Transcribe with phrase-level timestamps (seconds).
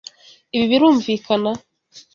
[0.55, 1.51] Ibi birumvikana?